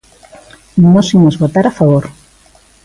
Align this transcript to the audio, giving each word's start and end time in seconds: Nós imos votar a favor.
Nós 0.93 1.07
imos 1.17 1.39
votar 1.43 1.65
a 1.67 1.75
favor. 1.79 2.05